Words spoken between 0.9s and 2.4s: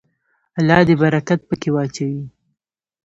برکت پکې واچوي.